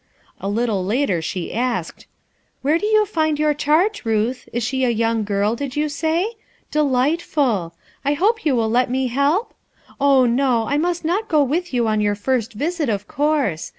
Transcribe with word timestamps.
A 0.39 0.49
little 0.49 0.83
later 0.83 1.21
she 1.21 1.53
asked: 1.53 2.07
"Where 2.63 2.79
do 2.79 2.87
you 2.87 3.05
find 3.05 3.37
your 3.37 3.53
charge, 3.53 4.03
Ruth? 4.03 4.49
Is 4.51 4.63
she 4.63 4.83
a 4.83 4.89
young 4.89 5.23
girl, 5.23 5.55
did 5.55 5.75
you 5.75 5.89
say? 5.89 6.37
Delightful! 6.71 7.75
I 8.03 8.13
hope 8.15 8.43
you 8.43 8.55
will 8.55 8.67
let 8.71 8.89
me 8.89 9.09
help? 9.09 9.53
Oh, 9.99 10.25
no, 10.25 10.65
I 10.65 10.79
must 10.79 11.05
not 11.05 11.27
go 11.29 11.43
with 11.43 11.71
you 11.71 11.87
on 11.87 12.01
your 12.01 12.15
first 12.15 12.53
visit, 12.53 12.89
of 12.89 13.07
course. 13.07 13.69